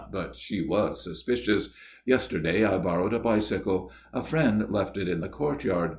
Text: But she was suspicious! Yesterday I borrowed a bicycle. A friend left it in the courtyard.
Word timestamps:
But 0.11 0.35
she 0.35 0.65
was 0.65 1.03
suspicious! 1.03 1.75
Yesterday 2.07 2.65
I 2.65 2.79
borrowed 2.79 3.13
a 3.13 3.19
bicycle. 3.19 3.91
A 4.13 4.23
friend 4.23 4.65
left 4.71 4.97
it 4.97 5.07
in 5.07 5.19
the 5.19 5.29
courtyard. 5.29 5.89